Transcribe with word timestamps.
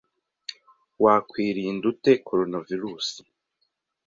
Wakwirinda 1.03 1.85
ute 1.91 2.11
coronavirus? 2.27 3.07